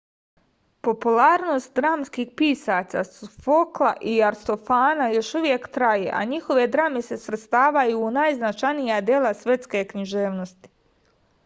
popularnost 0.85 1.73
dramskih 1.79 2.31
pisaca 2.41 3.03
sofokla 3.09 3.91
i 4.13 4.15
aristofana 4.31 5.11
još 5.17 5.31
uvek 5.41 5.69
traje 5.77 6.11
a 6.21 6.23
njihove 6.33 6.67
drame 6.79 7.05
se 7.11 7.21
svrstavaju 7.29 8.03
u 8.07 8.11
najznačajnija 8.19 9.01
dela 9.13 9.37
svetske 9.45 9.87
književnosti 9.95 10.75